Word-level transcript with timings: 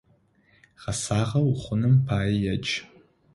Гъэсагъэ 0.81 1.39
ухъуным 1.49 1.95
пае 2.07 2.35
едж! 2.53 2.67